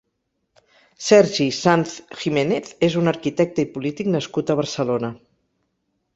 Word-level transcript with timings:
Sergi 1.07 1.45
Sanz 1.57 1.93
Jiménez 2.21 2.73
és 2.89 2.97
un 3.03 3.13
arquitecte 3.13 3.67
i 3.67 3.71
polític 3.77 4.11
nascut 4.17 4.53
a 4.53 4.59
Barcelona. 4.63 5.15